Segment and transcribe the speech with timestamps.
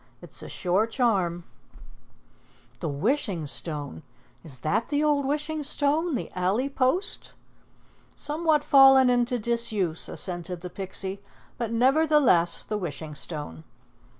[0.19, 1.43] It's a sure charm."
[2.79, 4.01] "The Wishing Stone!
[4.43, 7.33] Is that the old Wishing Stone the alley post?"
[8.15, 11.21] "Somewhat fallen into disuse," assented the Pixie,
[11.59, 13.63] "but never the less the Wishing Stone."